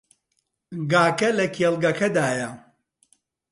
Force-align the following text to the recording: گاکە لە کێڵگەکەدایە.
گاکە 0.91 1.29
لە 1.37 1.45
کێڵگەکەدایە. 1.55 2.49